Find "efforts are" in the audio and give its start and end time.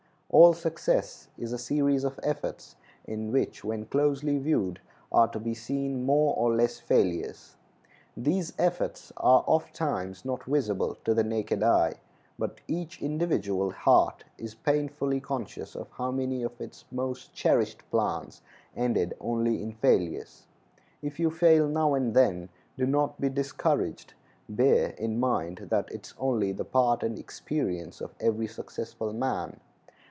8.57-9.43